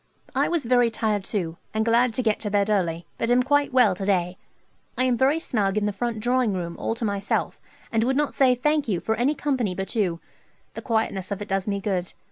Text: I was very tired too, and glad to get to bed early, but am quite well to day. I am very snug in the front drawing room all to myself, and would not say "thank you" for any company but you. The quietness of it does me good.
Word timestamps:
I 0.33 0.47
was 0.47 0.65
very 0.65 0.89
tired 0.89 1.23
too, 1.23 1.57
and 1.75 1.85
glad 1.85 2.15
to 2.15 2.23
get 2.23 2.39
to 2.39 2.49
bed 2.49 2.71
early, 2.71 3.05
but 3.19 3.29
am 3.29 3.43
quite 3.43 3.71
well 3.71 3.93
to 3.93 4.03
day. 4.03 4.35
I 4.97 5.03
am 5.03 5.15
very 5.15 5.37
snug 5.39 5.77
in 5.77 5.85
the 5.85 5.93
front 5.93 6.19
drawing 6.19 6.53
room 6.53 6.75
all 6.79 6.95
to 6.95 7.05
myself, 7.05 7.61
and 7.91 8.03
would 8.03 8.17
not 8.17 8.33
say 8.33 8.55
"thank 8.55 8.87
you" 8.87 8.99
for 8.99 9.13
any 9.13 9.35
company 9.35 9.75
but 9.75 9.93
you. 9.95 10.19
The 10.73 10.81
quietness 10.81 11.29
of 11.29 11.39
it 11.43 11.49
does 11.49 11.67
me 11.67 11.79
good. 11.79 12.13